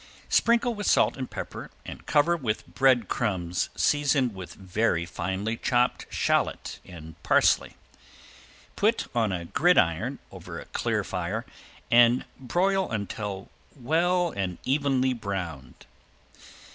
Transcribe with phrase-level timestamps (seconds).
[0.29, 6.07] Sprinkle with salt and pepper and cover with bread crumbs seasoned with very finely chopped
[6.09, 7.73] shallot and parsley.
[8.75, 11.45] Put on a gridiron over a clear fire
[11.91, 15.85] and broil until well and evenly browned.